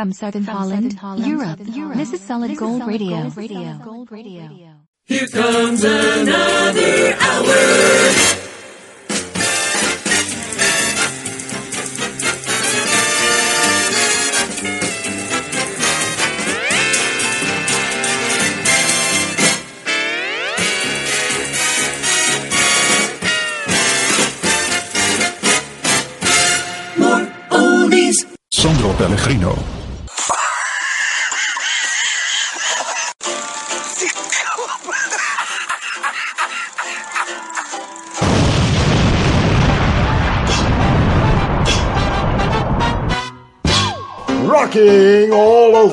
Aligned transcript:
From 0.00 0.12
Southern 0.14 0.44
From 0.44 0.56
Holland, 0.56 0.82
Southern 0.84 0.96
Holland 0.96 1.26
Europe, 1.26 1.58
Southern 1.58 1.74
Europe, 1.74 1.96
This 1.98 2.12
is 2.14 2.20
Solid, 2.22 2.50
this 2.52 2.58
Gold, 2.58 2.76
is 2.76 2.78
Solid 2.78 2.90
Radio. 2.90 3.20
Gold 3.20 3.36
Radio. 3.36 3.80
Gold 3.84 4.10
Radio. 4.10 4.48
Here 5.04 5.26
comes 5.28 5.84
another 5.84 7.16
hour. 7.20 8.49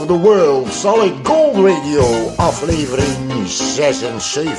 the 0.08 0.18
World 0.18 0.70
Solid 0.70 1.22
Gold 1.26 1.58
Radio, 1.58 2.02
aflevering 2.38 3.46
76. 3.46 4.52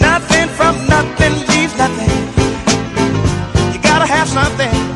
Nothing 0.00 0.48
from 0.48 0.74
nothing 0.88 1.32
leaves 1.46 1.76
nothing. 1.78 2.10
You 3.72 3.80
gotta 3.80 4.06
have 4.06 4.28
something. 4.28 4.89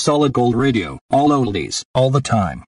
Solid 0.00 0.32
Gold 0.32 0.54
Radio, 0.54 0.98
all 1.10 1.28
oldies, 1.28 1.82
all 1.94 2.08
the 2.08 2.22
time. 2.22 2.64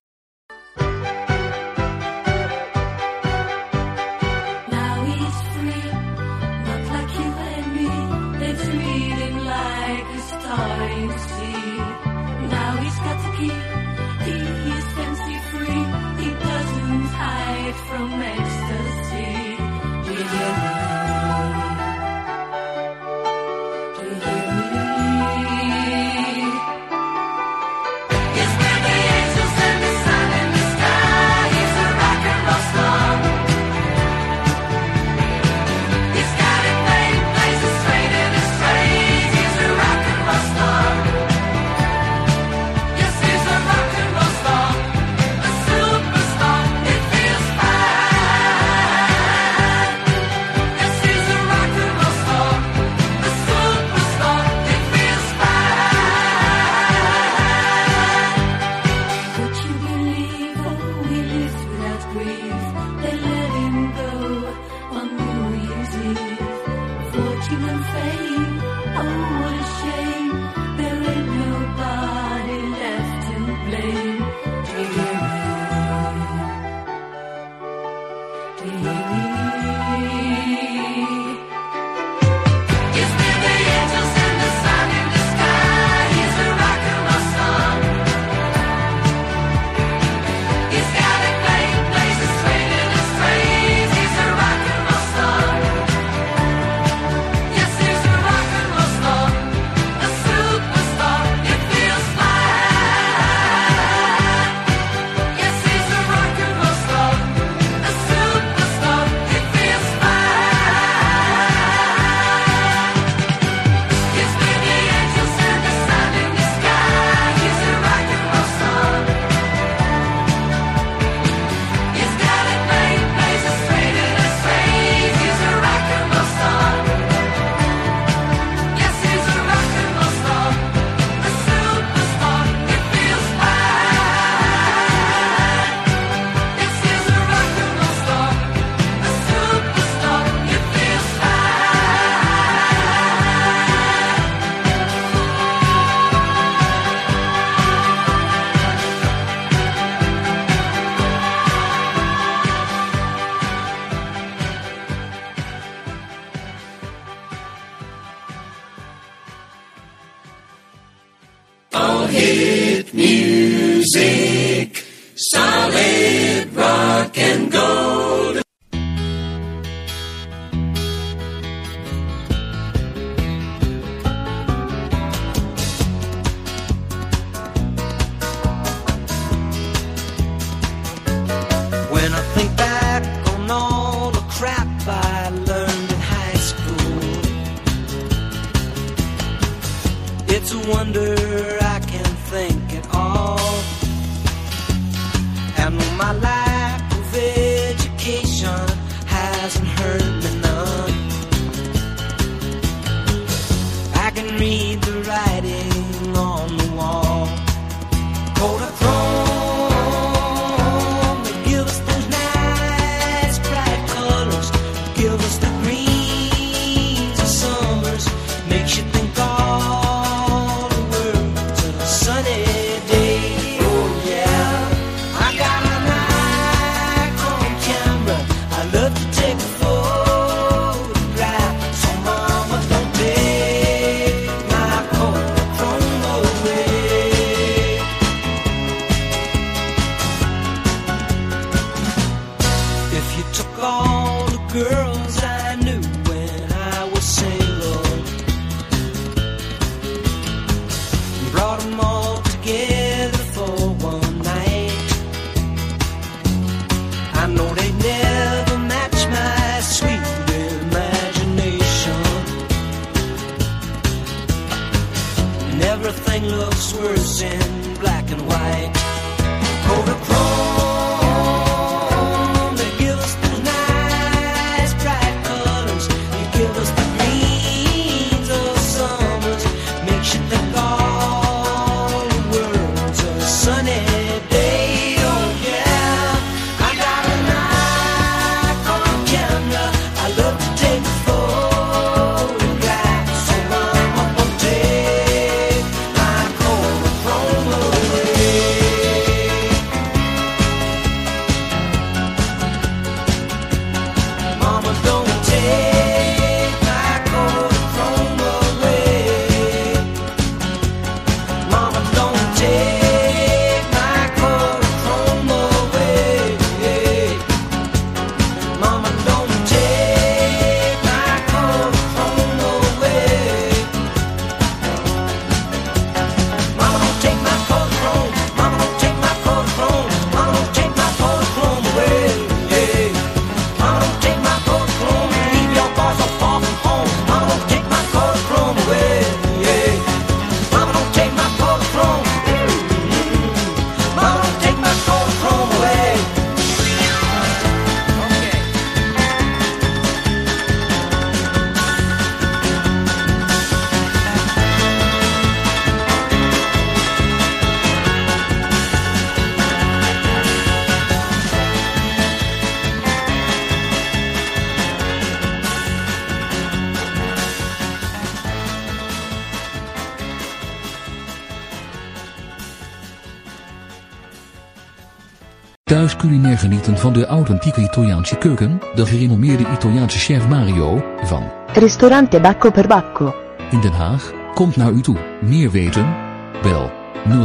Culinair 376.07 376.37
genieten 376.37 376.77
van 376.77 376.93
de 376.93 377.05
authentieke 377.05 377.61
Italiaanse 377.61 378.17
keuken, 378.17 378.59
de 378.75 378.85
gerenommeerde 378.85 379.45
Italiaanse 379.53 379.97
chef 379.97 380.27
Mario, 380.27 380.83
van 381.01 381.31
Ristorante 381.53 382.19
Bacco 382.19 382.51
per 382.51 382.67
Bacco. 382.67 383.15
in 383.51 383.61
Den 383.61 383.71
Haag, 383.71 384.11
komt 384.33 384.55
naar 384.55 384.71
u 384.71 384.81
toe. 384.81 384.97
Meer 385.21 385.51
weten? 385.51 385.95
Bel 386.41 386.71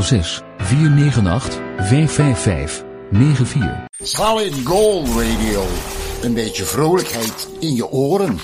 06 0.03 0.43
498 0.57 1.61
555 1.77 2.85
94. 3.11 3.87
Solid 4.03 4.55
Gold 4.65 5.09
Radio. 5.09 5.65
Een 6.23 6.35
beetje 6.35 6.65
vrolijkheid 6.65 7.49
in 7.61 7.75
je 7.75 7.91
oren. 7.91 8.39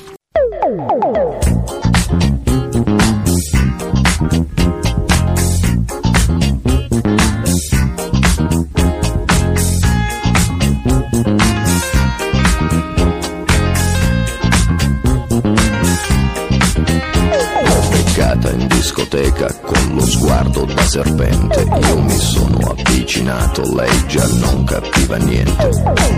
Discoteca 19.44 19.54
con 19.62 19.94
lo 19.94 20.06
sguardo 20.06 20.64
da 20.64 20.82
serpente. 20.82 21.60
Io 21.60 22.00
mi 22.00 22.18
sono 22.18 22.58
avvicinato, 22.76 23.74
lei 23.74 24.06
già 24.06 24.26
non 24.26 24.64
capiva 24.64 25.16
niente. 25.16 25.68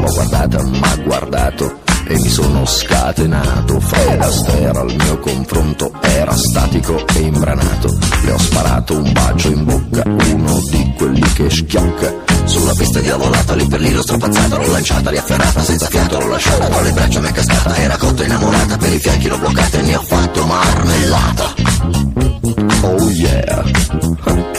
L'ho 0.01 0.13
guardata, 0.13 0.63
m'ha 0.63 0.97
guardato 1.05 1.81
e 2.07 2.19
mi 2.19 2.29
sono 2.29 2.65
scatenato. 2.65 3.81
Fred 3.81 4.21
Astaire 4.21 4.79
al 4.79 4.95
mio 4.95 5.19
confronto 5.19 5.93
era 6.03 6.37
statico 6.37 7.05
e 7.15 7.21
imbranato. 7.21 7.99
Le 8.25 8.33
ho 8.33 8.39
sparato 8.39 8.97
un 8.97 9.13
bacio 9.13 9.49
in 9.49 9.65
bocca, 9.65 10.03
uno 10.07 10.61
di 10.71 10.95
quelli 10.97 11.33
che 11.33 11.51
schiocca. 11.51 12.15
Sulla 12.45 12.75
pista 12.75 13.01
diavolata, 13.01 13.55
lì 13.55 13.67
per 13.67 13.81
lì 13.81 13.91
l'ho 13.91 14.03
strapazzata, 14.03 14.57
l'ho 14.57 14.71
lanciata, 14.71 15.11
riafferrata, 15.11 15.65
senza 15.65 15.87
fiato 15.89 16.21
l'ho 16.21 16.29
lasciata, 16.29 16.69
tra 16.69 16.81
le 16.81 16.93
braccia 16.93 17.21
mi 17.21 17.29
è 17.29 17.33
cascata, 17.33 17.77
era 17.77 17.97
cotta 17.97 18.25
innamorata, 18.25 18.77
per 18.77 18.93
i 18.93 18.99
fianchi 19.01 19.29
l'ho 19.29 19.39
bloccata 19.39 19.79
e 19.79 19.83
ne 19.83 19.97
ho 19.97 20.03
fatto 20.03 20.47
marmellata. 20.47 22.36
Oh 22.49 23.11
yeah, 23.11 23.65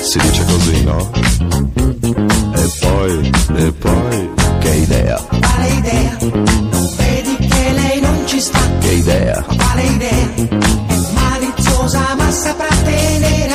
si 0.01 0.19
dice 0.19 0.43
così, 0.45 0.83
no? 0.83 1.09
E 2.53 2.71
poi, 2.81 3.31
e 3.55 3.71
poi, 3.71 4.29
Che 4.59 4.69
idea, 4.75 5.15
Quale 5.39 5.67
idea? 5.69 6.17
Non 6.19 6.89
vedi 6.97 7.35
che 7.47 7.71
lei 7.73 8.01
non 8.01 8.23
ci 8.25 8.39
sta? 8.41 8.59
che 8.79 8.91
idea, 8.91 9.41
Quale 9.55 9.83
idea? 9.83 10.33
È 10.35 10.95
maliziosa 11.13 12.15
ma 12.17 12.29
saprà 12.31 12.67
tenere 12.83 13.46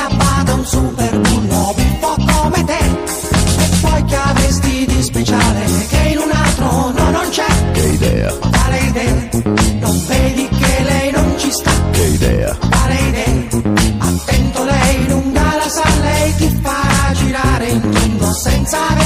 tondo 18.73 19.02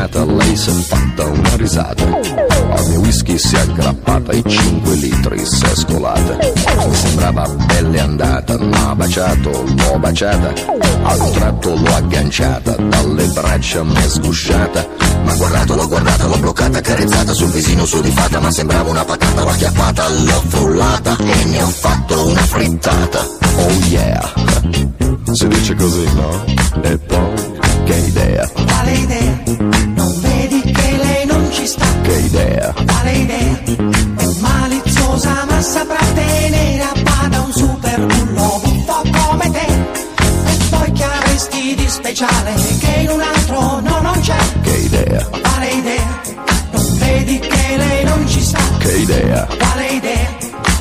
un'aranciata, 0.00 0.24
lei 0.24 0.56
si 0.56 0.70
è 0.70 0.72
fatta 0.72 1.26
una 1.26 1.56
risata, 1.56 2.04
al 2.04 2.88
mio 2.88 3.00
whisky 3.00 3.38
si 3.38 3.54
è 3.54 3.60
aggrappata 3.60 4.32
e 4.32 4.42
5 4.46 4.94
litri 4.94 5.44
si 5.44 5.64
è 5.64 5.74
scolata, 5.74 6.36
mi 6.36 6.94
sembrava 6.94 7.48
belle 7.48 8.00
andata, 8.00 8.58
m'ha 8.58 8.94
baciato, 8.94 9.50
l'ho 9.50 9.98
baciata, 9.98 10.52
a 11.02 11.14
un 11.14 11.32
tratto 11.32 11.74
l'ho 11.74 11.94
agganciata, 11.94 12.76
dalle 12.76 13.26
braccia 13.26 13.82
m'è 13.82 14.08
sgusciata, 14.08 14.86
ma 15.24 15.34
guardato, 15.34 15.74
l'ho 15.74 15.88
guardata, 15.88 16.26
l'ho 16.26 16.38
bloccata, 16.38 16.80
carezzata 16.80 17.32
sul 17.32 17.50
visino 17.50 17.84
sudifata, 17.84 18.40
ma 18.40 18.50
sembrava 18.50 18.90
una 18.90 19.04
patata, 19.04 19.42
l'ho 19.42 19.50
acchiappata, 19.50 20.08
l'ho 20.08 20.42
frullata 20.48 21.16
e 21.18 21.44
ne 21.44 21.62
ho 21.62 21.68
fatto 21.68 22.26
una 22.26 22.42
frittata. 22.42 23.26
Oh 23.56 23.70
yeah, 23.88 24.32
si 25.32 25.48
dice 25.48 25.74
così, 25.74 26.04
no? 26.14 26.44
E 26.82 26.98
poi, 26.98 27.58
che 27.84 27.96
idea, 27.96 28.48
Quale 28.80 28.92
idea? 28.92 29.49
Vedi 31.76 32.00
che 32.02 32.12
idea, 32.26 32.74
Quale 32.84 33.12
idea? 33.12 33.60
Maliziosa 34.40 35.44
ma 35.48 35.60
saprà 35.62 36.04
tenere 36.14 36.82
a 36.82 36.92
bada 37.02 37.40
un 37.42 37.52
super 37.52 38.06
bullo 38.06 38.60
buffo 38.62 39.02
come 39.12 39.50
te. 39.50 39.66
E 39.66 40.56
poi 40.70 40.92
che 40.92 41.04
avresti 41.04 41.74
di 41.76 41.88
speciale 41.88 42.54
che 42.80 43.00
in 43.02 43.10
un 43.10 43.20
altro 43.20 43.80
no 43.80 44.00
non 44.00 44.20
c'è? 44.20 44.36
che 44.62 44.70
idea, 44.78 45.24
Quale 45.26 45.68
idea? 45.70 46.20
Non 46.72 46.98
vedi 46.98 47.38
che 47.38 47.76
lei 47.76 48.04
non 48.04 48.26
ci 48.28 48.40
sta? 48.42 48.58
che 48.78 48.92
idea, 48.96 49.46
Quale 49.56 49.86
idea? 49.86 50.28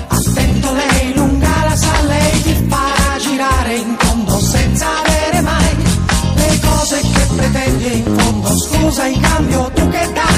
Attento 0.07 0.73
lei 0.73 1.13
lunga 1.13 1.63
la 1.67 1.75
sa, 1.75 2.01
lei 2.07 2.41
ti 2.41 2.65
farà 2.67 3.17
girare 3.19 3.75
in 3.75 3.95
tondo 3.95 4.39
senza 4.39 4.87
avere 5.05 5.41
mai 5.41 5.75
le 6.35 6.59
cose 6.63 6.99
che 7.01 7.27
pretendi 7.35 7.97
in 7.99 8.17
fondo. 8.17 8.57
Scusa 8.57 9.05
in 9.05 9.19
cambio 9.21 9.69
tu 9.75 9.87
che 9.89 10.11
dai? 10.13 10.28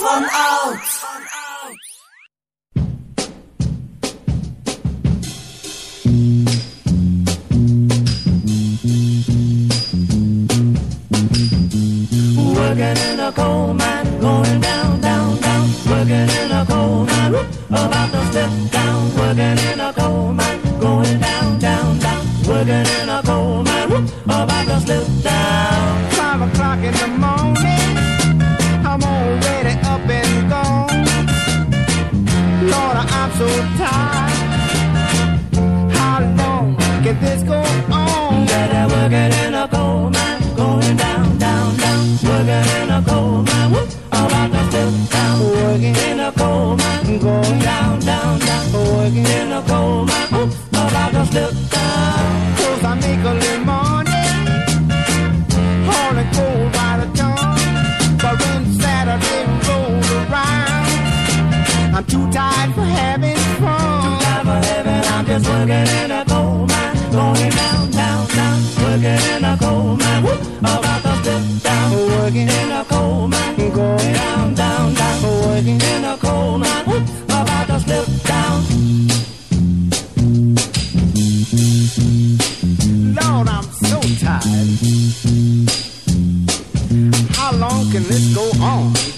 Van 0.00 0.24
oud. 0.24 0.78
Working 12.54 12.96
in 12.96 13.20
a 13.20 13.32
coal 13.32 13.74
mine, 13.74 14.20
going 14.20 14.60
down, 14.60 15.00
down, 15.00 15.40
down. 15.40 15.68
Working 15.86 16.30
in 16.40 16.52
a 16.52 16.64
coal 16.66 17.04
mine, 17.04 17.34
about 17.68 18.10
to 18.12 18.24
step 18.30 18.50
down, 18.72 19.16
working 19.16 19.58
in 19.70 19.80
a 19.80 19.92
coal 19.92 20.32
mine, 20.32 20.60
going 20.80 21.20
down, 21.20 21.58
down, 21.58 21.98
down, 21.98 22.24
working 22.48 22.86
in 23.02 23.08
a 23.08 23.22
coal 23.22 23.62
mine, 23.64 24.08
about 24.24 24.66
to 24.66 24.80
slip 24.80 25.19
I'm 33.30 33.38
so 33.38 33.46
tired. 33.78 34.32
How 35.94 36.20
long 36.36 36.76
can 36.76 37.20
this 37.20 37.42
go 37.44 37.54
on? 37.54 38.48
I 38.48 38.86
working 38.88 39.32
in 39.46 39.54
a 39.54 39.68
coal 39.68 40.10
mine, 40.10 40.56
going 40.56 40.96
down, 40.96 41.38
down, 41.38 41.76
down, 41.76 42.18
working 42.24 42.82
in 42.82 42.90
a 42.90 43.02
coal 43.06 43.42
mine, 43.42 43.70
whoop, 43.70 43.88
about 44.08 44.50
to 44.50 44.70
slip 44.70 45.10
down, 45.10 45.40
Working, 45.40 45.96
in 45.96 46.20
a 46.20 46.32
coal 46.32 46.76
mine, 46.76 47.18
going 47.20 47.58
down, 47.60 48.00
down, 48.00 48.38
down, 48.40 48.72
working. 48.72 49.26
in 49.26 49.52
a 49.52 49.62
coal 49.62 50.06
mine, 50.06 50.28
whoop, 50.32 50.59
too 62.10 62.28
tired 62.32 62.74
for 62.74 62.82
having 62.82 63.36
fun. 63.62 64.20
Time 64.20 64.44
for 64.44 64.66
heaven, 64.66 65.04
I'm 65.14 65.24
just 65.26 65.48
working 65.48 65.86
in 66.02 66.10
a 66.10 66.24
coal 66.24 66.66
mine, 66.66 67.10
going 67.12 67.50
down, 67.50 67.90
down, 67.90 68.26
down, 68.28 68.58
working 68.82 69.20
in 69.34 69.44
a 69.44 69.56
coal 69.56 69.96
mine, 69.96 70.22
whoop, 70.24 70.40
about 70.58 71.02
to 71.02 71.14
slip 71.22 71.62
down, 71.62 71.92
Working, 71.92 72.48
in 72.48 72.70
a 72.72 72.84
coal 72.84 73.28
mine, 73.28 73.56
going, 73.56 74.12
down, 74.14 74.54
down, 74.54 74.94
down, 74.94 75.22
working. 75.22 75.80
in 75.80 76.04
a 76.04 76.16
coal 76.16 76.58
mine, 76.58 76.84
whoop, 76.86 77.02
about 77.28 77.66
to 77.68 77.78
slip 77.78 78.06
down. 78.32 78.58
Lord, 83.18 83.48
I'm 83.48 83.66
so 83.86 84.00
tired. 84.24 84.68
How 87.36 87.52
long 87.52 87.88
can 87.92 88.02
this 88.02 88.34
go 88.34 88.50
on? 88.60 89.09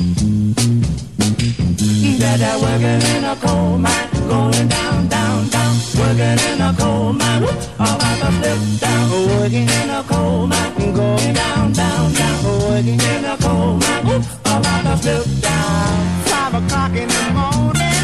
That 2.33 2.59
working 2.61 3.03
in 3.15 3.25
a 3.25 3.37
coal 3.37 3.77
mine, 3.77 4.09
going 4.27 4.67
down, 4.67 5.07
down, 5.07 5.49
down, 5.51 5.77
working 5.95 6.41
in 6.49 6.61
a 6.63 6.75
coal 6.81 7.13
mine, 7.13 7.43
whoop, 7.43 7.55
about 7.77 8.01
to 8.01 8.33
slip 8.41 8.81
down, 8.81 9.11
Working, 9.29 9.69
in 9.69 9.91
a 9.91 10.03
coal 10.09 10.47
mine, 10.47 10.95
going, 10.97 11.35
down, 11.35 11.73
down, 11.73 12.13
down, 12.15 12.45
working. 12.65 12.99
in 12.99 13.25
a 13.27 13.37
coal 13.37 13.77
mine, 13.77 14.07
whoop, 14.07 14.25
about 14.49 14.83
to 14.83 14.97
slip 15.03 15.27
down. 15.43 16.25
Five 16.25 16.55
o'clock 16.57 16.93
in 16.97 17.09
the 17.09 17.25
morning, 17.37 18.01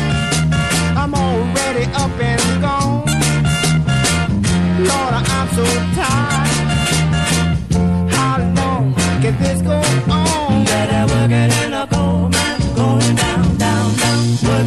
I'm 0.92 1.14
already 1.14 1.84
up 1.96 2.12
and 2.20 2.60
gone. 2.60 3.08
Lord, 4.88 5.14
I'm 5.34 5.48
so 5.56 5.64
tired. 5.96 6.52
How 8.12 8.36
long 8.54 8.94
can 9.22 9.34
this 9.42 9.62
go 9.62 9.80
on? 10.12 10.64
That 10.68 11.08
working 11.08 11.50
in 11.64 11.72
a 11.72 11.86
coal 11.88 12.17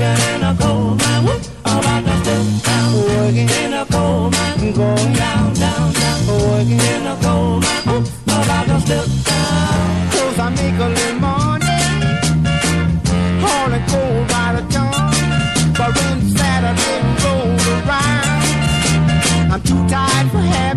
working 0.02 0.36
in 0.36 0.44
a 0.44 0.56
coal 0.56 0.96
mine, 0.96 1.24
whoop, 1.26 1.42
about 1.62 2.04
to 2.06 2.14
slip 2.24 2.64
down, 2.64 2.94
Working, 2.94 3.50
in 3.50 3.74
a 3.74 3.86
coal 3.86 4.30
mine, 4.32 4.74
going, 4.74 5.14
down, 5.14 5.54
down, 5.54 5.94
down, 5.94 6.28
working. 6.28 6.80
in 6.80 7.08
a 7.08 7.16
coal 7.22 7.60
mine, 7.60 7.86
whoop, 7.86 8.08
about 8.26 8.66
to 8.68 8.78
slip 8.86 9.08
down. 9.30 10.12
Cause 10.14 10.40
I 10.40 10.50
make 10.58 10.78
little 10.80 11.20
money, 11.20 11.78
hauling 13.44 13.86
coal 13.92 14.26
by 14.34 14.48
the 14.56 14.64
ton. 14.74 15.14
But 15.78 15.92
when 15.98 16.18
Saturday 16.36 17.00
rolls 17.24 17.68
around, 17.76 19.52
I'm 19.54 19.62
too 19.62 19.82
tired 19.88 20.32
for 20.32 20.40
having 20.40 20.71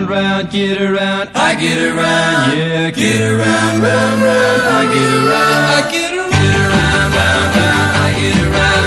Round, 0.00 0.10
round, 0.10 0.50
get 0.50 0.80
around. 0.80 1.28
I 1.34 1.54
get 1.60 1.76
around, 1.76 2.56
Yeah, 2.56 2.90
get 2.90 3.20
around, 3.20 3.82
round, 3.82 4.22
round. 4.22 4.62
I 4.64 4.88
get 4.94 5.12
around, 5.12 5.60
I 5.60 5.90
get 5.92 6.12
around, 6.16 6.32
get 6.40 6.56
around, 6.56 7.12
round, 7.20 7.52
round. 7.60 8.00
I 8.00 8.08
get 8.16 8.40
around, 8.40 8.84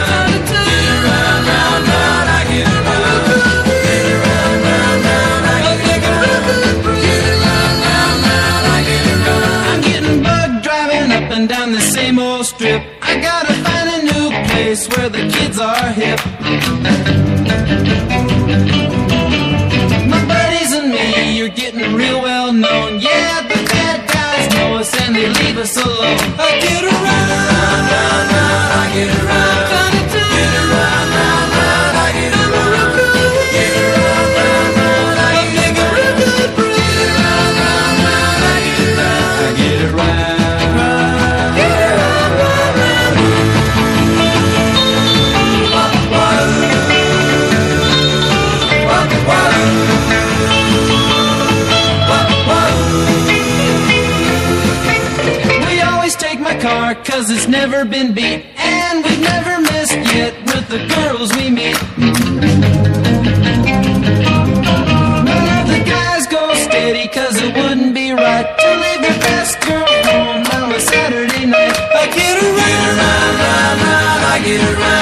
get 0.65 0.89
around, 0.89 1.45
round, 1.53 1.85
round. 1.93 2.25
I 2.33 2.41
get 2.49 2.65
around, 2.65 3.29
get 3.85 4.09
around, 4.09 4.57
round, 4.65 5.05
round. 5.05 5.45
I 5.45 5.69
get 5.69 6.01
around, 6.01 6.49
get 7.05 7.25
around, 7.29 7.77
round, 7.85 8.17
round. 8.25 8.65
I 8.65 8.81
get 8.89 9.05
around. 9.13 9.69
I'm 9.69 9.81
getting 9.85 10.17
bugged 10.25 10.57
driving 10.65 11.11
up 11.13 11.29
and 11.29 11.45
down 11.47 11.73
the 11.73 11.81
same 11.93 12.17
old 12.17 12.45
strip. 12.47 12.81
I 13.03 13.21
gotta 13.21 13.53
find 13.61 13.87
a 13.97 13.99
new 14.11 14.27
place 14.49 14.89
where 14.89 15.09
the 15.09 15.29
kids 15.29 15.59
are 15.59 15.91
hip. 15.93 16.19
Never 57.53 57.85
been 57.85 58.13
beat 58.15 58.45
And 58.57 59.05
we've 59.05 59.21
never 59.21 59.61
missed 59.61 60.01
yet 60.17 60.33
with 60.49 60.67
the 60.73 60.81
girls 60.95 61.29
we 61.37 61.51
meet 61.51 61.77
None 65.29 65.47
of 65.59 65.65
the 65.73 65.81
guys 65.85 66.25
go 66.25 66.43
steady 66.55 67.07
cause 67.09 67.35
it 67.37 67.55
wouldn't 67.55 67.93
be 67.93 68.11
right 68.11 68.47
To 68.63 68.69
leave 68.83 69.01
your 69.07 69.19
best 69.29 69.61
girl 69.61 69.85
home 70.09 70.43
on 70.57 70.71
a 70.73 70.79
Saturday 70.79 71.45
night 71.45 71.77
I 72.01 72.05
get 72.17 72.35
around, 72.41 72.97
round, 73.01 73.35
round, 73.45 73.77
round. 73.85 74.21
I 74.33 74.37
get 74.43 74.61
around, 74.73 74.92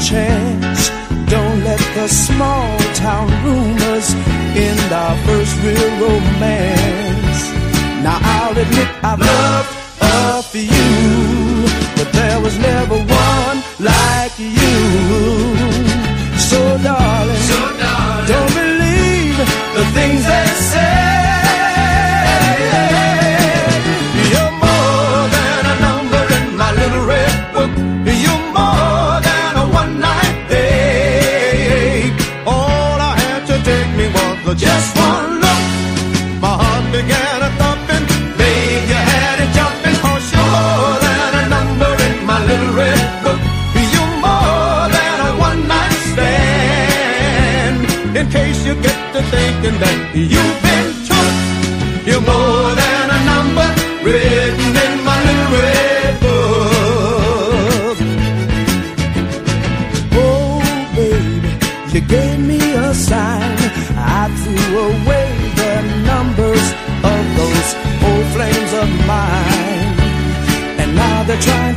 chance. 0.00 0.90
Don't 1.28 1.64
let 1.64 1.80
the 1.94 2.08
small 2.08 2.78
town 2.94 3.28
rumors 3.44 4.14
end 4.56 4.92
our 4.92 5.16
first 5.26 5.56
real 5.62 5.90
romance. 6.00 7.40
Now 8.02 8.18
I'll 8.20 8.56
admit 8.56 8.88
I've 9.02 9.20
loved 9.20 9.70
a 10.00 10.42
few, 10.42 11.66
but 11.96 12.12
there 12.12 12.40
was 12.40 12.58
never 12.58 12.96
one 12.96 13.58
like 13.80 14.38
you. 14.38 14.76
So 16.38 16.78
darling, 16.82 17.33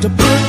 to 0.07 0.15
put 0.15 0.46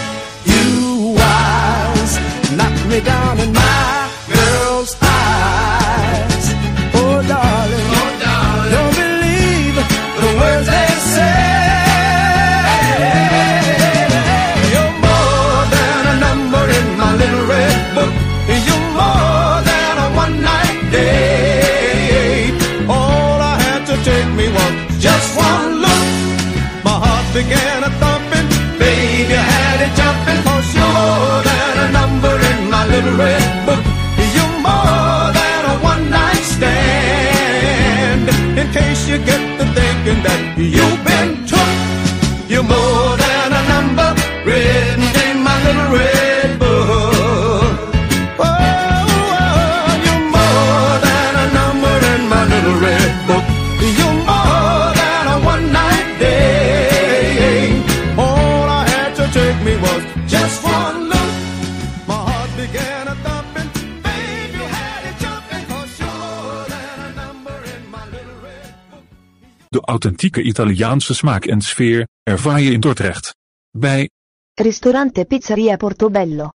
authentieke 70.18 70.48
Italiaanse 70.48 71.14
smaak 71.14 71.44
en 71.44 71.60
sfeer 71.60 72.08
ervaar 72.22 72.60
je 72.60 72.72
in 72.72 72.80
Dordrecht. 72.80 73.36
Bij 73.70 74.10
Ristorante 74.54 75.24
Pizzeria 75.24 75.76
Portobello. 75.76 76.48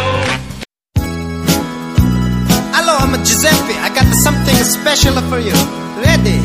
Hello, 2.71 2.93
I'm 3.03 3.13
Giuseppe. 3.23 3.75
I 3.88 3.89
got 3.97 4.10
something 4.25 4.58
special 4.77 5.15
for 5.29 5.39
you. 5.39 5.58
Ready? 6.05 6.39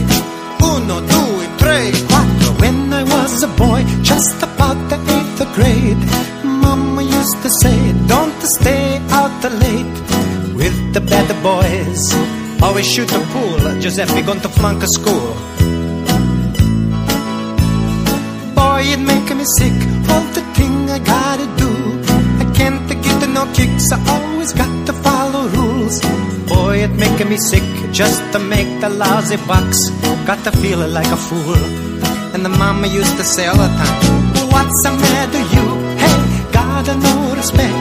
Uno, 0.62 1.00
due, 1.12 1.46
tre, 1.56 1.90
quattro. 2.08 2.50
When 2.62 2.92
I 2.92 3.02
was 3.04 3.42
a 3.42 3.48
boy, 3.48 3.80
just 4.02 4.42
about 4.42 4.78
the 4.90 4.98
eighth 5.16 5.42
grade, 5.54 6.02
Mama 6.44 7.02
used 7.02 7.38
to 7.42 7.50
say, 7.62 7.78
Don't 8.06 8.42
stay 8.42 9.00
out 9.10 9.42
late 9.64 9.96
with 10.54 10.76
the 10.92 11.00
bad 11.00 11.28
boys. 11.42 12.02
Always 12.62 12.86
shoot 12.92 13.08
the 13.08 13.20
pool. 13.32 13.80
Giuseppe 13.80 14.22
to 14.22 14.48
flunk 14.48 14.82
a 14.82 14.86
school. 14.86 15.49
Me 19.40 19.46
sick. 19.58 19.78
All 20.12 20.24
the 20.36 20.44
thing 20.56 20.74
I 20.96 20.98
gotta 20.98 21.46
do. 21.64 21.70
I 22.42 22.46
can't 22.58 22.86
get 23.04 23.20
no 23.38 23.44
kicks. 23.56 23.86
I 23.92 23.98
always 24.16 24.52
got 24.52 24.72
to 24.86 24.92
follow 25.06 25.42
rules. 25.56 25.96
Boy, 26.52 26.84
it 26.84 26.92
making 27.04 27.28
me 27.32 27.38
sick 27.50 27.66
just 28.00 28.20
to 28.32 28.38
make 28.38 28.70
the 28.82 28.90
lousy 28.90 29.38
bucks. 29.50 29.78
Got 30.28 30.40
to 30.46 30.52
feel 30.62 30.80
like 30.98 31.10
a 31.18 31.20
fool. 31.28 31.62
And 32.34 32.44
the 32.44 32.52
mama 32.62 32.86
used 32.86 33.16
to 33.16 33.24
say 33.24 33.46
all 33.46 33.56
the 33.56 33.70
time, 33.80 33.98
What's 34.52 34.78
the 34.84 34.92
matter, 35.04 35.44
you? 35.54 35.66
Hey, 36.02 36.18
gotta 36.58 36.94
no 37.06 37.14
respect. 37.40 37.80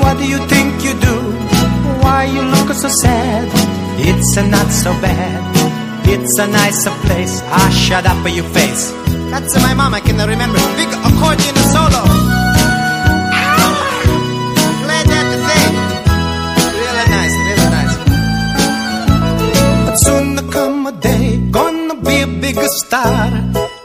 What 0.00 0.14
do 0.20 0.24
you 0.32 0.40
think 0.52 0.70
you 0.86 0.94
do? 1.08 1.16
Why 2.02 2.20
you 2.34 2.42
look 2.54 2.68
so 2.84 2.88
sad? 2.88 3.46
It's 4.10 4.36
a 4.36 4.42
not 4.56 4.68
so 4.70 4.90
bad. 5.06 5.40
It's 6.12 6.38
a 6.38 6.46
nicer 6.46 6.94
place. 7.06 7.42
Ah, 7.60 7.70
shut 7.84 8.06
up, 8.06 8.20
your 8.38 8.48
face. 8.56 8.84
That's 9.30 9.54
my 9.62 9.74
mom. 9.74 9.94
I 9.94 10.00
can 10.00 10.16
remember. 10.16 10.58
Big 10.76 10.90
accordion 11.08 11.56
solo. 11.72 12.02
Play 14.84 15.02
that 15.12 15.28
thing. 15.46 15.74
Really 16.80 17.06
nice, 17.16 17.36
really 17.48 17.68
nice. 17.76 17.94
But 19.86 19.96
soon 20.04 20.34
there 20.36 20.50
come 20.50 20.86
a 20.86 20.92
day, 20.92 21.24
gonna 21.50 21.94
be 21.96 22.20
a 22.22 22.26
bigger 22.26 22.68
star. 22.84 23.30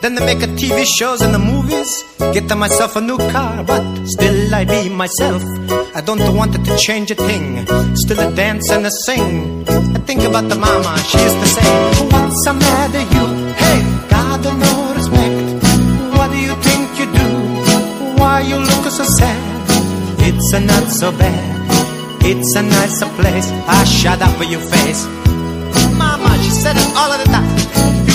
Then 0.02 0.16
they 0.16 0.26
make 0.26 0.44
a 0.44 0.48
TV 0.60 0.86
shows 0.98 1.22
and 1.22 1.34
the 1.34 1.40
movies. 1.40 1.92
Get 2.34 2.54
myself 2.58 2.96
a 2.96 3.02
new 3.02 3.18
car, 3.32 3.64
but 3.64 3.84
still 4.06 4.54
I 4.54 4.66
be 4.66 4.90
myself. 4.90 5.42
I 5.96 6.02
don't 6.02 6.36
want 6.36 6.56
it 6.56 6.64
to 6.66 6.78
change 6.78 7.12
a 7.12 7.16
thing. 7.16 7.66
Still 7.96 8.20
I 8.20 8.32
dance 8.32 8.70
and 8.70 8.86
I 8.86 8.90
sing. 9.06 9.64
I 9.96 10.00
think 10.00 10.24
about 10.24 10.50
the 10.50 10.56
mama, 10.56 10.98
she 11.08 11.20
used 11.20 11.40
to 11.40 11.48
say, 11.48 11.72
What's 12.12 12.46
the 12.46 12.54
matter, 12.54 13.04
you? 13.16 13.63
so 19.04 19.18
sad. 19.18 19.66
It's 20.20 20.54
a 20.54 20.60
not 20.60 20.88
so 20.88 21.12
bad. 21.12 22.24
It's 22.24 22.56
a 22.56 22.64
nicer 22.64 23.10
place. 23.20 23.48
I 23.68 23.84
shut 23.84 24.22
up 24.22 24.34
for 24.38 24.46
your 24.46 24.62
face. 24.62 25.06
Mama, 25.98 26.32
she 26.44 26.52
said 26.52 26.76
it 26.78 26.90
all 26.96 27.12
of 27.12 27.20
the 27.20 27.30
time. 27.36 27.52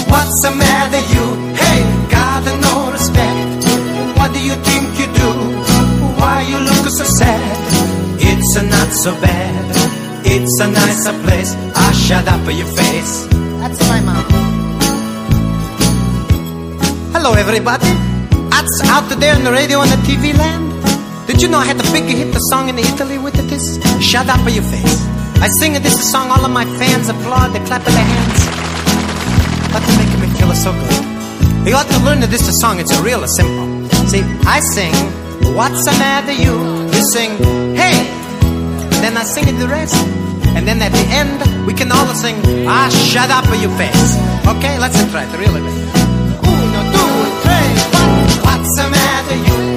What's 0.09 0.41
the 0.43 0.51
matter, 0.51 1.03
you? 1.15 1.25
Hey, 1.61 1.81
got 2.11 2.45
no 2.67 2.93
respect. 2.93 3.65
What 4.19 4.33
do 4.33 4.41
you 4.41 4.57
think 4.69 4.87
you 5.01 5.09
do? 5.23 5.31
Why 6.21 6.47
you 6.49 6.59
look 6.59 6.85
so 6.89 7.05
sad? 7.05 7.57
It's 8.21 8.57
a 8.57 8.63
not 8.63 8.89
so 8.93 9.13
bad. 9.21 9.65
It's 10.25 10.61
a 10.61 10.69
nicer 10.69 11.15
place. 11.25 11.55
I 11.75 11.93
shut 11.93 12.27
up 12.29 12.41
for 12.45 12.53
your 12.53 12.71
face. 12.81 13.27
That's 13.61 13.81
my 13.89 14.01
mom. 14.01 14.25
Hello, 17.13 17.33
everybody. 17.35 17.93
That's 18.51 18.81
out 18.89 19.09
there 19.21 19.35
on 19.35 19.45
the 19.45 19.53
radio 19.53 19.81
and 19.81 19.91
the 19.91 20.01
TV 20.09 20.37
land. 20.37 20.68
Did 21.29 21.43
you 21.43 21.49
know 21.49 21.59
I 21.59 21.67
had 21.67 21.77
the 21.77 21.85
big 21.93 22.05
hit 22.09 22.33
the 22.33 22.41
song 22.49 22.71
in 22.71 22.79
Italy 22.79 23.19
with 23.19 23.39
it? 23.39 23.53
This 23.53 23.77
shut 24.01 24.29
up 24.33 24.41
for 24.41 24.49
your 24.49 24.65
face. 24.65 24.97
I 25.45 25.49
sing 25.61 25.75
this 25.75 26.01
song, 26.11 26.31
all 26.31 26.43
of 26.43 26.51
my 26.51 26.65
fans 26.81 27.11
applaud, 27.11 27.53
they 27.53 27.61
clap 27.69 27.85
their 27.85 27.93
hands. 28.01 28.41
They're 29.69 29.99
making 30.01 30.21
me 30.25 30.29
feel 30.41 30.55
so 30.57 30.73
good. 30.73 31.69
You 31.69 31.77
ought 31.77 31.87
to 31.93 32.01
learn 32.01 32.21
that 32.21 32.31
this 32.33 32.49
is 32.49 32.59
song, 32.59 32.81
it's 32.81 32.97
a 32.97 33.03
real 33.03 33.21
simple. 33.29 33.69
See, 34.09 34.25
I 34.49 34.61
sing, 34.73 34.97
what's 35.53 35.85
the 35.85 35.93
matter 36.01 36.33
you? 36.33 36.57
You 36.97 37.03
sing, 37.13 37.37
hey! 37.77 38.09
Then 39.05 39.15
I 39.21 39.23
sing 39.23 39.47
it 39.47 39.61
the 39.61 39.69
rest. 39.69 40.01
And 40.57 40.67
then 40.67 40.81
at 40.81 40.93
the 40.97 41.07
end, 41.13 41.45
we 41.67 41.75
can 41.75 41.93
all 41.93 42.09
sing, 42.17 42.41
ah, 42.67 42.89
shut 42.89 43.29
up 43.29 43.45
for 43.45 43.55
your 43.61 43.71
face. 43.77 44.17
Okay, 44.49 44.81
let's 44.81 44.97
try 45.13 45.29
it 45.29 45.33
really. 45.37 45.61
Uno, 45.61 46.81
due, 46.89 47.29
tre, 47.45 47.61
quattro. 47.93 48.49
What's 48.49 48.73
the 48.81 48.89
matter 48.89 49.37
you? 49.45 49.68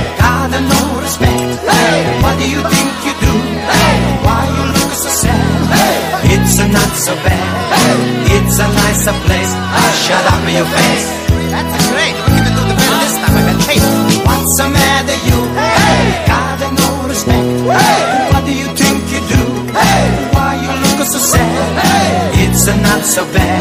Hey! 0.00 0.16
Got 0.16 0.50
no 0.50 0.80
respect. 1.00 1.40
Hey! 1.68 1.98
What 2.22 2.38
do 2.38 2.46
you 2.48 2.60
think 2.72 2.90
you 3.04 3.14
do? 3.20 3.34
Hey! 3.68 3.96
Why 4.24 4.48
you 4.56 4.64
look 4.72 4.92
so 4.96 5.10
sad? 5.12 5.36
Hey! 5.76 6.34
It's 6.34 6.58
a 6.58 6.66
not 6.68 6.92
so 6.96 7.14
bad. 7.20 7.52
Hey! 7.72 8.36
It's 8.36 8.56
a 8.58 8.66
nicer 8.68 9.16
place. 9.26 9.52
Ah, 9.76 9.92
shut 10.04 10.24
up 10.32 10.44
your 10.48 10.68
face. 10.76 11.08
That's 11.52 11.86
great. 11.92 12.16
Gonna 12.26 12.52
do 12.56 12.62
the 12.70 12.76
this 12.80 13.14
time. 13.20 13.36
I 13.68 13.76
got. 13.76 14.00
What's 14.26 14.56
the 14.56 14.68
matter 14.68 15.18
you? 15.28 15.38
Hey! 15.58 16.24
Got 16.26 16.60
no 16.80 16.88
respect. 17.08 17.46
Hey! 17.68 18.00
What 18.32 18.42
do 18.48 18.52
you 18.56 18.68
think 18.80 18.98
you 19.12 19.20
do? 19.28 19.42
Hey! 19.76 20.04
Why 20.32 20.56
you 20.64 20.72
look 20.84 21.00
so 21.04 21.20
sad? 21.20 21.72
Hey! 21.84 22.48
It's 22.48 22.66
not 22.66 23.02
so 23.04 23.22
bad. 23.36 23.60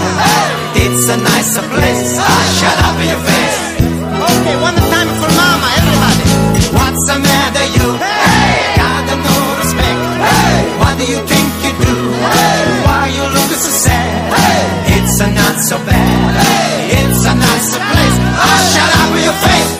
It's 0.75 1.09
a 1.09 1.17
nicer 1.17 1.65
place. 1.73 2.15
Ah, 2.19 2.43
shut 2.57 2.77
up 2.87 2.97
your 3.03 3.21
face. 3.27 3.59
Okay, 4.19 4.55
What's 6.99 7.13
the 7.13 7.19
matter 7.19 7.65
you? 7.79 7.87
Hey! 7.95 8.75
Got 8.75 9.07
no 9.07 9.37
respect. 9.55 9.99
Hey! 10.19 10.59
What 10.83 10.97
do 10.99 11.05
you 11.07 11.19
think 11.31 11.47
you 11.63 11.71
do? 11.79 11.95
Hey! 12.27 12.83
Why 12.83 13.07
you 13.15 13.23
look 13.23 13.51
so 13.55 13.71
sad? 13.87 14.33
Hey! 14.35 14.99
It's 14.99 15.19
a 15.21 15.27
not 15.31 15.55
so 15.63 15.77
bad. 15.87 16.35
Hey! 16.43 16.99
It's 16.99 17.23
a 17.23 17.35
nicer 17.35 17.79
place. 17.79 18.17
Ah, 18.35 18.59
shut 18.73 18.91
up 18.99 19.15
your 19.23 19.37
face. 19.47 19.73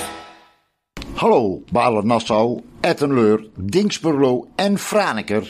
Hallo, 1.20 1.62
Balen 1.74 2.06
Nassau, 2.06 2.62
Ettenleur, 2.82 3.44
Dingsperlo 3.58 4.48
en 4.56 4.78
Franeker. 4.78 5.44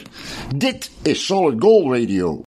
Dit 0.48 0.90
is 1.04 1.24
Solid 1.24 1.60
Gold 1.60 1.92
Radio. 1.92 2.49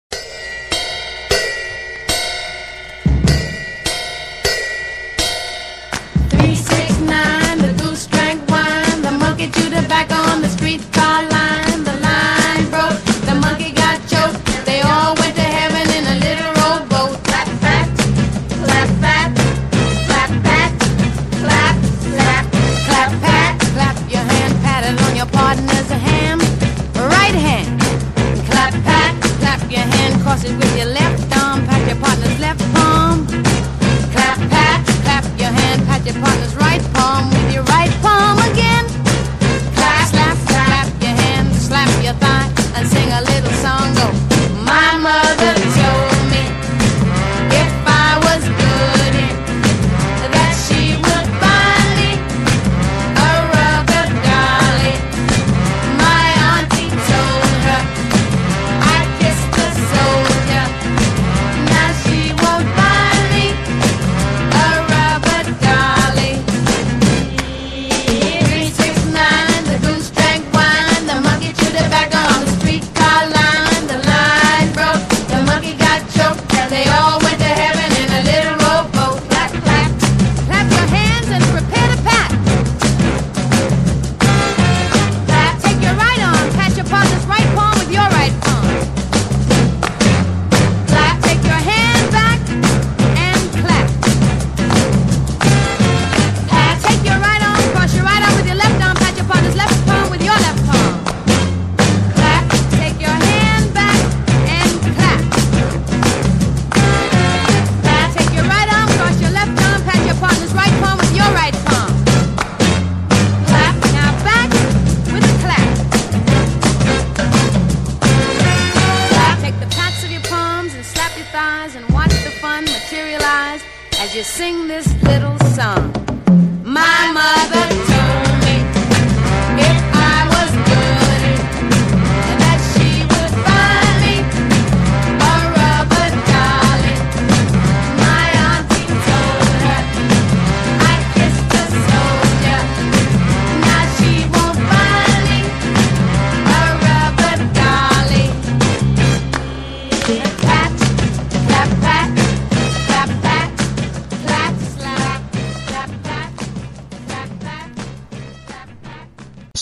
Cross 30.33 30.45
it 30.45 30.57
with 30.57 30.77
your 30.79 30.87
left 30.87 31.02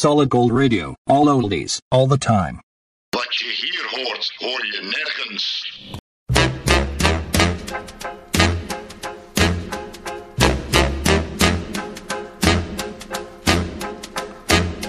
Solid 0.01 0.31
Gold 0.31 0.51
Radio. 0.51 0.95
All 1.07 1.29
oldies, 1.29 1.79
all 1.93 2.07
the 2.07 2.17
time. 2.17 2.63
Wat 3.11 3.37
je 3.37 3.47
hier 3.47 3.85
hoort, 3.91 4.33
hoor 4.39 4.67
je 4.67 4.81
nergens. 4.83 5.79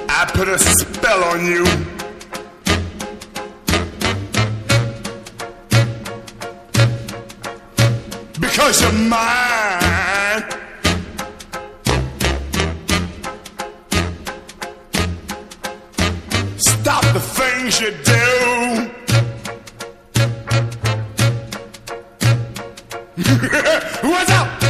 I 0.09 0.25
put 0.31 0.47
a 0.47 0.57
spell 0.57 1.23
on 1.23 1.45
you. 1.45 1.65
Because 8.39 8.81
you're 8.81 8.93
mine. 8.93 9.80
Stop 16.91 17.13
the 17.13 17.21
things 17.21 17.79
you 17.79 17.91
do. 18.03 18.91
What's 24.09 24.31
up? 24.31 24.60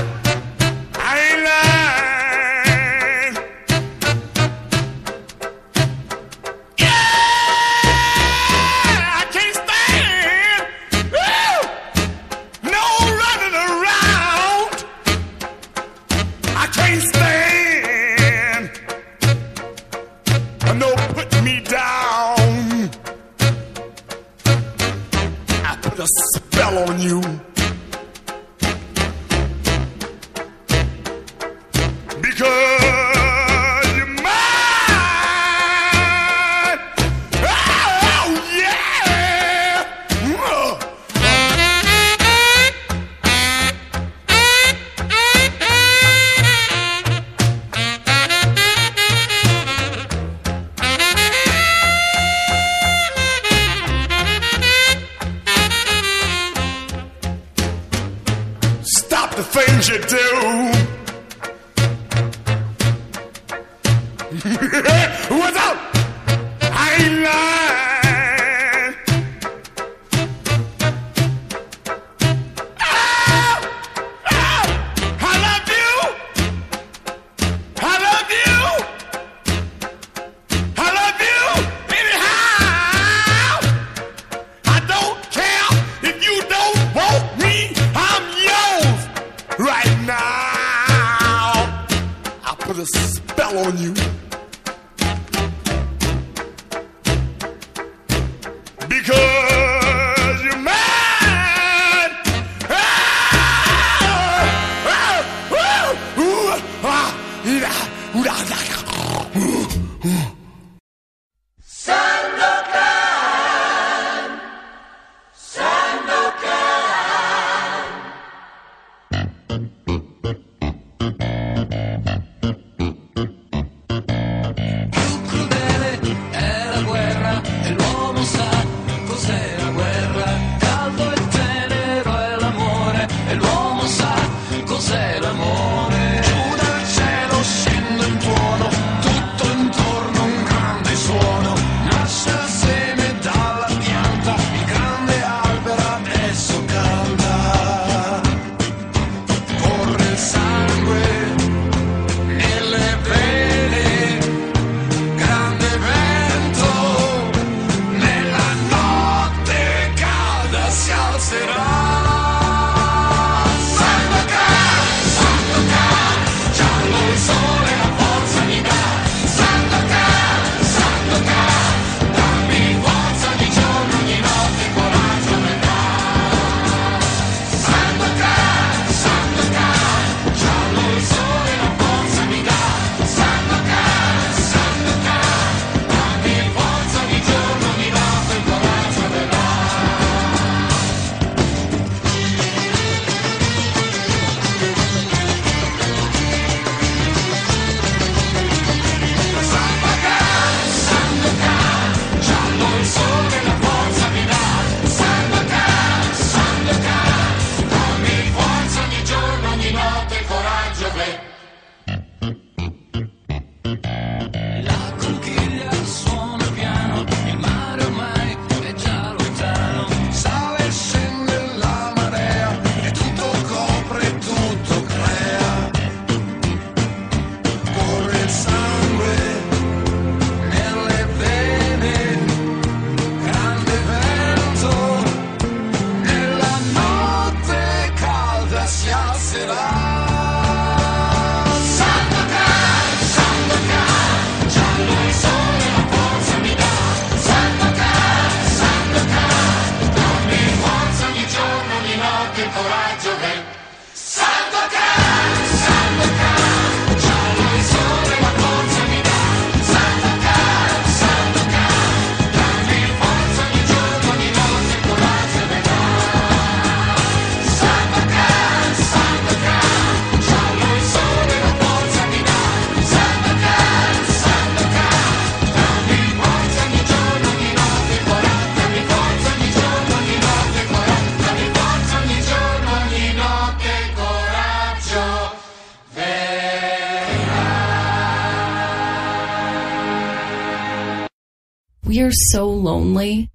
lonely? 292.52 293.30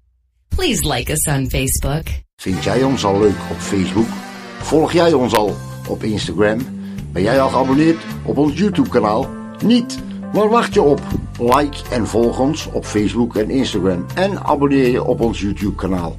Please 0.47 0.87
like 0.87 1.11
us 1.11 1.27
on 1.27 1.49
Facebook. 1.49 2.03
Vind 2.35 2.63
jij 2.63 2.83
ons 2.83 3.05
al 3.05 3.19
leuk 3.19 3.37
op 3.51 3.57
Facebook? 3.57 4.07
Volg 4.61 4.91
jij 4.91 5.13
ons 5.13 5.35
al 5.35 5.55
op 5.87 6.03
Instagram? 6.03 6.59
Ben 7.11 7.21
jij 7.21 7.41
al 7.41 7.49
geabonneerd 7.49 7.97
op 8.23 8.37
ons 8.37 8.57
YouTube-kanaal? 8.57 9.29
Niet! 9.63 9.99
Waar 10.33 10.49
wacht 10.49 10.73
je 10.73 10.81
op? 10.81 11.01
Like 11.39 11.77
en 11.91 12.07
volg 12.07 12.39
ons 12.39 12.67
op 12.71 12.85
Facebook 12.85 13.35
en 13.35 13.49
Instagram. 13.49 14.05
En 14.15 14.43
abonneer 14.43 14.91
je 14.91 15.03
op 15.03 15.21
ons 15.21 15.41
YouTube-kanaal. 15.41 16.17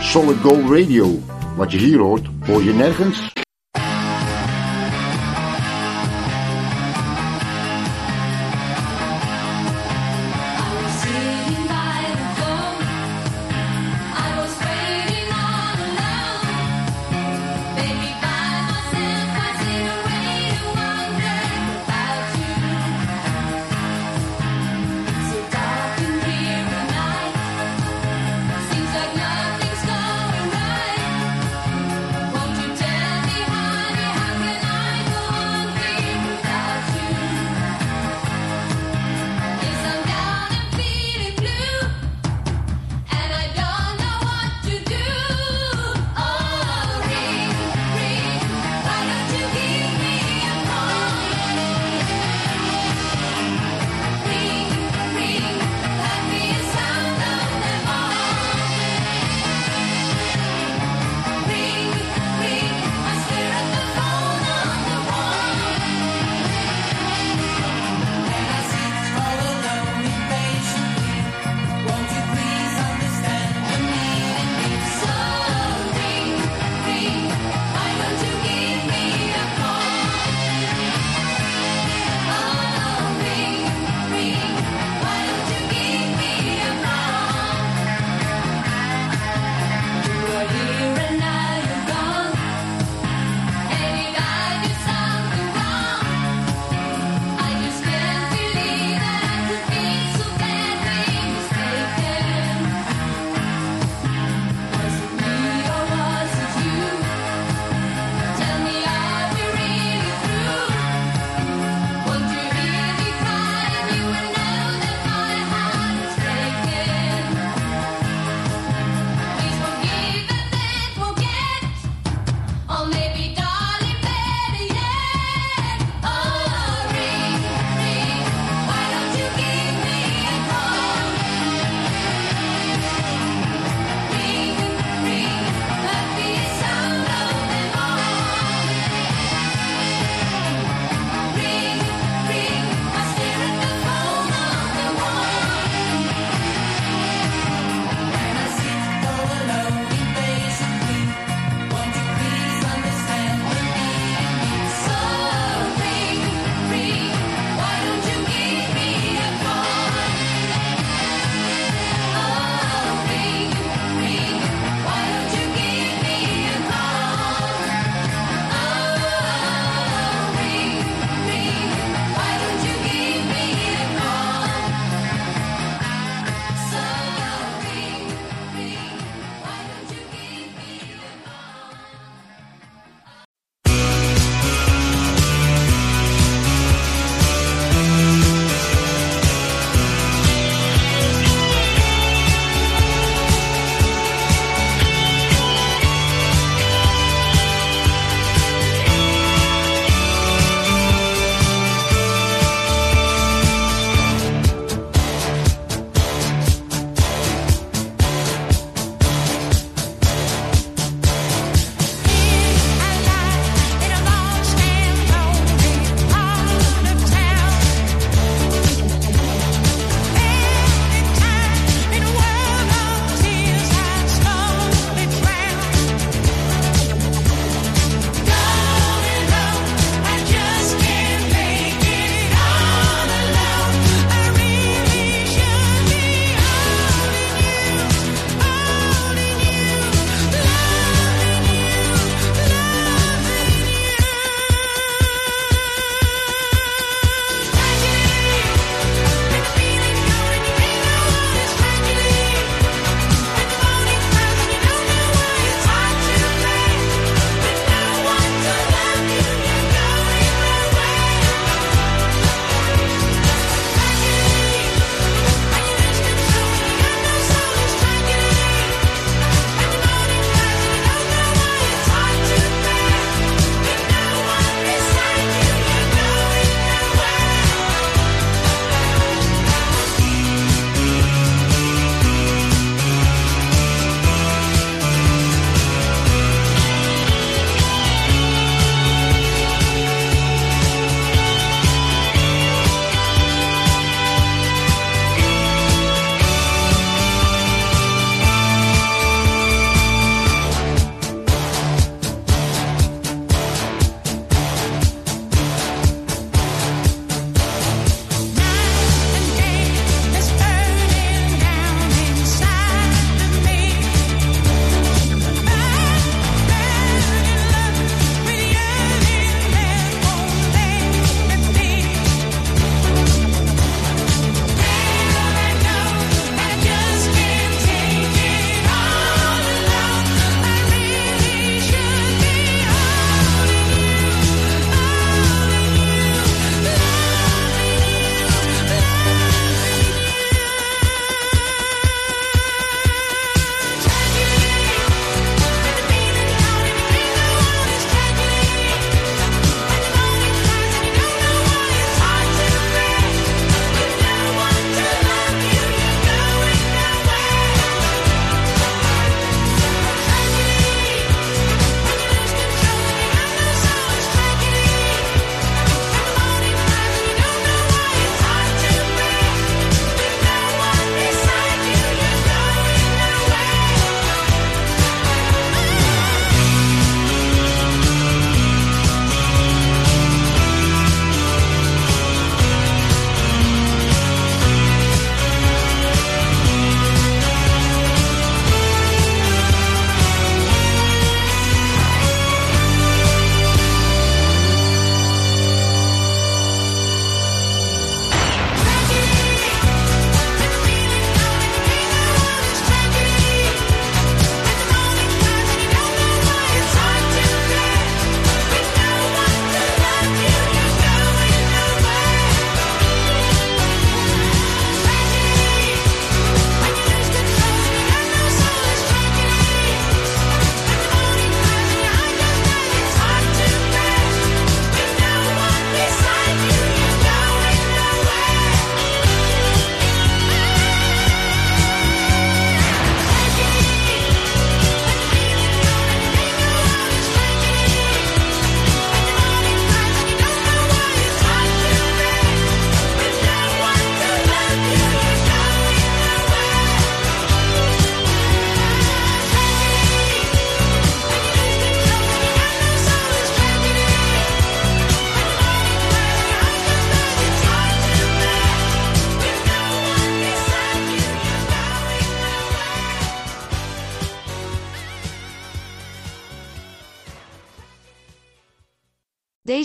Solid 0.00 0.36
Gold 0.42 0.70
Radio. 0.70 1.18
Wat 1.56 1.72
je 1.72 1.78
hier 1.78 1.98
hoort, 1.98 2.26
hoor 2.46 2.62
je 2.62 2.72
nergens. 2.72 3.35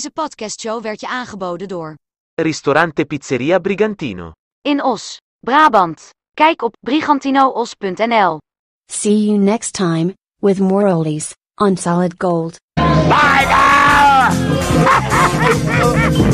Deze 0.01 0.13
podcastshow 0.13 0.83
werd 0.83 1.01
je 1.01 1.07
aangeboden 1.07 1.67
door 1.67 1.95
Ristorante 2.33 3.05
Pizzeria 3.05 3.59
Brigantino. 3.59 4.31
In 4.61 4.83
Os, 4.83 5.17
Brabant. 5.39 6.09
Kijk 6.33 6.61
op 6.61 6.77
brigantinoos.nl. 6.79 8.37
See 8.91 9.25
you 9.25 9.37
next 9.37 9.73
time, 9.73 10.13
with 10.39 10.59
more 10.59 10.93
oldies, 10.93 11.33
on 11.61 11.77
Solid 11.77 12.13
Gold. 12.17 12.57
Bye 12.73 13.45
now! 13.47 14.29